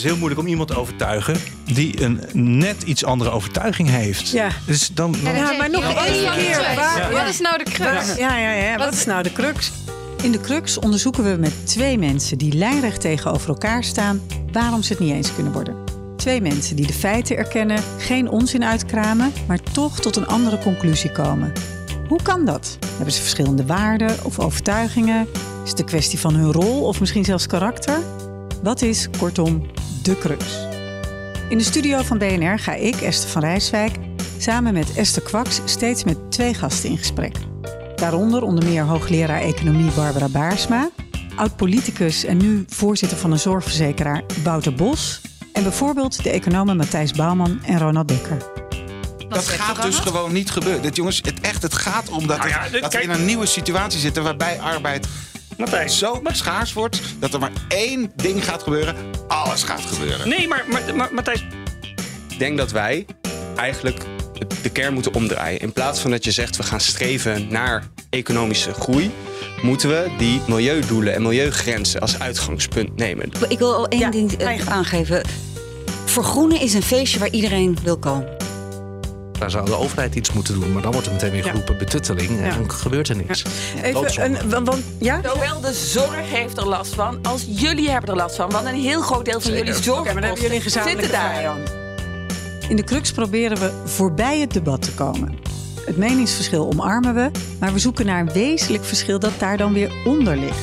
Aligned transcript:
is 0.00 0.06
heel 0.06 0.16
moeilijk 0.16 0.40
om 0.40 0.46
iemand 0.46 0.68
te 0.68 0.76
overtuigen 0.76 1.36
die 1.64 2.02
een 2.02 2.20
net 2.32 2.82
iets 2.82 3.04
andere 3.04 3.30
overtuiging 3.30 3.88
heeft. 3.88 4.30
Ja. 4.30 4.48
Dus 4.66 4.90
dan, 4.92 5.14
dan- 5.24 5.34
Ja, 5.34 5.52
maar 5.52 5.70
nog 5.70 5.94
Wat 5.94 6.04
is 6.06 6.10
één 6.10 6.22
nou 6.24 6.36
de 6.36 6.42
keer. 6.42 7.12
Wat 7.12 7.28
is 7.28 7.40
nou 7.40 7.58
de 7.64 7.70
crux? 7.70 8.16
Ja, 8.16 8.36
ja, 8.36 8.50
ja. 8.52 8.76
Wat 8.76 8.92
is 8.92 9.04
nou 9.04 9.22
de 9.22 9.32
crux? 9.32 9.72
In 10.22 10.32
de 10.32 10.40
Crux 10.40 10.78
onderzoeken 10.78 11.24
we 11.24 11.36
met 11.40 11.66
twee 11.66 11.98
mensen 11.98 12.38
die 12.38 12.52
lijnrecht 12.52 13.00
tegenover 13.00 13.48
elkaar 13.48 13.84
staan 13.84 14.20
waarom 14.52 14.82
ze 14.82 14.92
het 14.92 15.02
niet 15.02 15.12
eens 15.12 15.34
kunnen 15.34 15.52
worden. 15.52 15.74
Twee 16.16 16.40
mensen 16.40 16.76
die 16.76 16.86
de 16.86 16.92
feiten 16.92 17.36
erkennen, 17.36 17.82
geen 17.98 18.28
onzin 18.28 18.64
uitkramen, 18.64 19.32
maar 19.46 19.60
toch 19.72 20.00
tot 20.00 20.16
een 20.16 20.26
andere 20.26 20.58
conclusie 20.58 21.12
komen. 21.12 21.52
Hoe 22.08 22.22
kan 22.22 22.44
dat? 22.44 22.78
Hebben 22.96 23.12
ze 23.14 23.20
verschillende 23.20 23.66
waarden 23.66 24.16
of 24.24 24.38
overtuigingen? 24.38 25.26
Is 25.64 25.70
het 25.70 25.78
een 25.78 25.84
kwestie 25.86 26.18
van 26.18 26.34
hun 26.34 26.52
rol 26.52 26.82
of 26.84 27.00
misschien 27.00 27.24
zelfs 27.24 27.46
karakter? 27.46 27.98
Wat 28.62 28.82
is, 28.82 29.08
kortom, 29.18 29.66
de 30.02 30.18
crux? 30.18 30.44
In 31.48 31.58
de 31.58 31.64
studio 31.64 32.02
van 32.02 32.18
BNR 32.18 32.58
ga 32.58 32.74
ik, 32.74 33.00
Esther 33.00 33.30
van 33.30 33.42
Rijswijk, 33.42 33.92
samen 34.38 34.72
met 34.72 34.92
Esther 34.96 35.22
Kwaks 35.22 35.60
steeds 35.64 36.04
met 36.04 36.30
twee 36.30 36.54
gasten 36.54 36.90
in 36.90 36.98
gesprek. 36.98 37.36
Daaronder 37.96 38.42
onder 38.42 38.64
meer 38.64 38.82
hoogleraar 38.82 39.40
economie 39.40 39.90
Barbara 39.90 40.28
Baarsma, 40.28 40.90
oud-politicus 41.36 42.24
en 42.24 42.36
nu 42.36 42.64
voorzitter 42.68 43.18
van 43.18 43.32
een 43.32 43.38
zorgverzekeraar 43.38 44.22
Wouter 44.44 44.74
Bos 44.74 45.20
en 45.52 45.62
bijvoorbeeld 45.62 46.22
de 46.22 46.30
economen 46.30 46.76
Matthijs 46.76 47.12
Bouwman 47.12 47.60
en 47.64 47.78
Ronald 47.78 48.08
Dekker. 48.08 48.36
Dat 49.28 49.48
gaat 49.48 49.82
dus 49.82 49.96
gewoon 49.98 50.32
niet 50.32 50.50
gebeuren. 50.50 50.82
Dit, 50.82 50.96
jongens, 50.96 51.20
het, 51.24 51.40
echt, 51.40 51.62
het 51.62 51.74
gaat 51.74 52.08
om 52.08 52.26
dat, 52.26 52.36
Nou 52.38 52.48
ja, 52.48 52.60
het- 52.62 52.72
dit- 52.72 52.82
dat 52.82 52.92
we 52.92 53.02
in 53.02 53.10
een 53.10 53.24
nieuwe 53.24 53.46
situatie 53.46 54.00
zitten 54.00 54.22
waarbij 54.22 54.60
arbeid 54.60 55.06
Matthijs. 55.60 55.98
zo 55.98 56.20
schaars 56.32 56.72
wordt 56.72 57.00
dat 57.18 57.34
er 57.34 57.40
maar 57.40 57.52
één 57.68 58.12
ding 58.16 58.44
gaat 58.44 58.62
gebeuren. 58.62 58.96
Alles 59.28 59.62
gaat 59.62 59.80
gebeuren. 59.80 60.28
Nee, 60.28 60.48
maar, 60.48 60.64
maar, 60.70 60.96
maar 60.96 61.14
Matthijs, 61.14 61.46
Ik 62.28 62.38
denk 62.38 62.58
dat 62.58 62.70
wij 62.70 63.06
eigenlijk 63.56 64.04
de 64.62 64.70
kern 64.70 64.94
moeten 64.94 65.14
omdraaien. 65.14 65.60
In 65.60 65.72
plaats 65.72 66.00
van 66.00 66.10
dat 66.10 66.24
je 66.24 66.30
zegt 66.30 66.56
we 66.56 66.62
gaan 66.62 66.80
streven 66.80 67.46
naar 67.50 67.88
economische 68.10 68.72
groei, 68.72 69.10
moeten 69.62 69.88
we 69.88 70.10
die 70.18 70.40
milieudoelen 70.48 71.14
en 71.14 71.22
milieugrenzen 71.22 72.00
als 72.00 72.18
uitgangspunt 72.18 72.96
nemen. 72.96 73.30
Ik 73.48 73.58
wil 73.58 73.74
al 73.74 73.88
één 73.88 74.00
Ja, 74.00 74.10
ding 74.10 74.32
eh, 74.32 74.66
aangeven. 74.68 75.22
Vergroenen 76.04 76.60
is 76.60 76.74
een 76.74 76.82
feestje 76.82 77.18
waar 77.18 77.30
iedereen 77.30 77.78
wil 77.82 77.98
komen. 77.98 78.39
Daar 79.40 79.50
zou 79.50 79.64
de 79.64 79.76
overheid 79.76 80.14
iets 80.14 80.32
moeten 80.32 80.60
doen. 80.60 80.72
Maar 80.72 80.82
dan 80.82 80.92
wordt 80.92 81.06
er 81.06 81.12
meteen 81.12 81.30
weer 81.30 81.44
Ja. 81.44 81.50
geroepen 81.50 81.78
betutteling. 81.78 82.28
En 82.38 82.44
Ja. 82.44 82.54
dan 82.54 82.70
gebeurt 82.70 83.08
er 83.08 83.16
niks. 83.16 83.44
Even 83.82 84.24
een, 84.24 84.50
want, 84.50 84.66
want- 84.66 84.82
ja? 84.98 85.20
Zowel 85.24 85.60
de 85.60 85.72
zorg 85.72 86.30
heeft 86.30 86.56
er 86.58 86.66
last 86.68 86.94
van 86.94 87.18
als 87.22 87.44
jullie 87.48 87.90
hebben 87.90 88.10
er 88.10 88.16
last 88.16 88.36
van. 88.36 88.50
Want 88.50 88.66
een 88.66 88.74
heel 88.74 89.00
groot 89.00 89.24
deel 89.24 89.40
van 89.40 89.52
hebben 89.52 89.74
jullie 90.34 90.54
een 90.54 90.60
gezamenlijke 90.62 91.02
zitten 91.02 91.20
daar. 91.20 91.58
In 92.68 92.76
de 92.76 92.84
Crux 92.84 93.12
proberen 93.12 93.58
we 93.58 93.72
voorbij 93.84 94.40
het 94.40 94.52
debat 94.52 94.82
te 94.82 94.92
komen. 94.94 95.38
Het 95.86 95.96
meningsverschil 95.96 96.66
omarmen 96.66 97.14
we, 97.14 97.30
maar 97.60 97.72
we 97.72 97.78
zoeken 97.78 98.06
naar 98.06 98.20
een 98.20 98.32
wezenlijk 98.32 98.84
verschil 98.84 99.18
dat 99.18 99.32
daar 99.38 99.56
dan 99.56 99.72
weer 99.72 99.92
onder 100.04 100.36
ligt. 100.36 100.58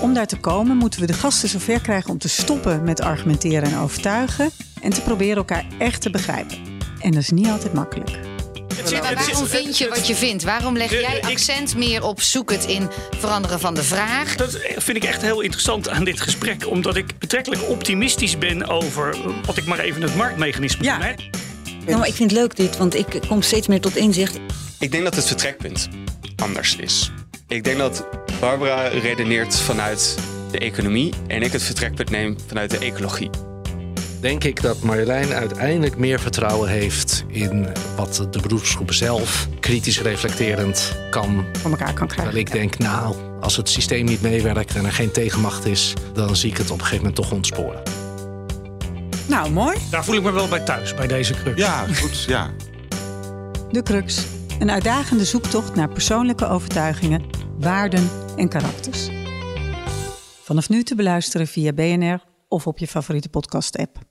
Om 0.00 0.14
daar 0.14 0.26
te 0.26 0.36
komen 0.36 0.76
moeten 0.76 1.00
we 1.00 1.06
de 1.06 1.12
gasten 1.12 1.48
zover 1.48 1.80
krijgen 1.80 2.10
om 2.10 2.18
te 2.18 2.28
stoppen 2.28 2.84
met 2.84 3.00
argumenteren 3.00 3.70
en 3.72 3.78
overtuigen 3.78 4.50
en 4.82 4.90
te 4.90 5.00
proberen 5.00 5.36
elkaar 5.36 5.66
echt 5.78 6.00
te 6.02 6.10
begrijpen. 6.10 6.58
En 7.02 7.10
dat 7.10 7.22
is 7.22 7.30
niet 7.30 7.48
altijd 7.48 7.72
makkelijk. 7.72 8.10
Maar 8.90 9.14
waarom 9.14 9.46
vind 9.46 9.78
je 9.78 9.88
wat 9.88 10.06
je 10.06 10.14
vindt? 10.14 10.42
Waarom 10.42 10.76
leg 10.76 10.90
jij 10.90 11.22
accent 11.22 11.76
meer 11.76 12.04
op 12.04 12.20
zoek 12.20 12.50
het 12.50 12.64
in 12.64 12.88
veranderen 13.18 13.60
van 13.60 13.74
de 13.74 13.82
vraag? 13.82 14.36
Dat 14.36 14.58
vind 14.76 14.96
ik 14.96 15.04
echt 15.04 15.22
heel 15.22 15.40
interessant 15.40 15.88
aan 15.88 16.04
dit 16.04 16.20
gesprek. 16.20 16.66
Omdat 16.66 16.96
ik 16.96 17.18
betrekkelijk 17.18 17.68
optimistisch 17.68 18.38
ben 18.38 18.68
over 18.68 19.16
wat 19.46 19.56
ik 19.56 19.64
maar 19.66 19.78
even 19.78 20.02
het 20.02 20.16
marktmechanisme 20.16 20.84
Ja. 20.84 20.98
noem. 20.98 21.14
Nou, 21.86 21.98
maar 21.98 22.08
ik 22.08 22.14
vind 22.14 22.30
het 22.30 22.40
leuk 22.40 22.56
dit, 22.56 22.76
want 22.76 22.94
ik 22.94 23.06
kom 23.28 23.42
steeds 23.42 23.66
meer 23.66 23.80
tot 23.80 23.96
inzicht. 23.96 24.38
Ik 24.78 24.90
denk 24.90 25.04
dat 25.04 25.14
het 25.14 25.26
vertrekpunt 25.26 25.88
anders 26.36 26.76
is. 26.76 27.10
Ik 27.48 27.64
denk 27.64 27.78
dat 27.78 28.06
Barbara 28.40 28.86
redeneert 28.88 29.56
vanuit 29.60 30.14
de 30.50 30.58
economie 30.58 31.12
en 31.26 31.42
ik 31.42 31.52
het 31.52 31.62
vertrekpunt 31.62 32.10
neem 32.10 32.36
vanuit 32.46 32.70
de 32.70 32.78
ecologie. 32.78 33.30
Denk 34.22 34.44
ik 34.44 34.62
dat 34.62 34.82
Marjolein 34.82 35.32
uiteindelijk 35.32 35.96
meer 35.96 36.20
vertrouwen 36.20 36.68
heeft 36.68 37.24
in 37.28 37.66
wat 37.96 38.26
de 38.30 38.40
beroepsgroep 38.40 38.92
zelf 38.92 39.48
kritisch 39.60 40.00
reflecterend 40.00 40.96
kan. 41.10 41.44
Voor 41.52 41.70
elkaar 41.70 41.94
kan 41.94 42.06
krijgen. 42.06 42.16
Terwijl 42.16 42.36
ik 42.36 42.52
denk, 42.52 42.78
nou, 42.78 43.16
als 43.40 43.56
het 43.56 43.68
systeem 43.68 44.04
niet 44.04 44.22
meewerkt 44.22 44.74
en 44.74 44.84
er 44.84 44.92
geen 44.92 45.10
tegenmacht 45.10 45.66
is, 45.66 45.94
dan 46.12 46.36
zie 46.36 46.50
ik 46.50 46.56
het 46.56 46.70
op 46.70 46.78
een 46.78 46.84
gegeven 46.84 47.04
moment 47.04 47.14
toch 47.14 47.32
ontsporen. 47.32 47.82
Nou, 49.28 49.50
mooi. 49.50 49.76
Daar 49.90 50.04
voel 50.04 50.16
ik 50.16 50.22
me 50.22 50.30
wel 50.30 50.48
bij 50.48 50.60
thuis, 50.60 50.94
bij 50.94 51.06
deze 51.06 51.34
crux. 51.34 51.58
Ja, 51.58 51.86
goed. 51.86 52.22
Ja. 52.22 52.50
De 53.70 53.82
Crux. 53.82 54.24
Een 54.58 54.70
uitdagende 54.70 55.24
zoektocht 55.24 55.74
naar 55.74 55.88
persoonlijke 55.88 56.46
overtuigingen, 56.46 57.22
waarden 57.58 58.10
en 58.36 58.48
karakters. 58.48 59.08
Vanaf 60.42 60.68
nu 60.68 60.82
te 60.82 60.94
beluisteren 60.94 61.46
via 61.46 61.72
BNR 61.72 62.24
of 62.48 62.66
op 62.66 62.78
je 62.78 62.86
favoriete 62.86 63.28
podcast-app. 63.28 64.10